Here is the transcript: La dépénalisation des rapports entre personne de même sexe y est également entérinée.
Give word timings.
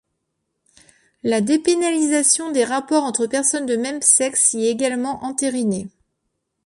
La 1.21 1.41
dépénalisation 1.41 2.51
des 2.51 2.65
rapports 2.65 3.03
entre 3.03 3.27
personne 3.27 3.67
de 3.67 3.75
même 3.75 4.01
sexe 4.01 4.53
y 4.55 4.65
est 4.65 4.71
également 4.71 5.23
entérinée. 5.23 5.89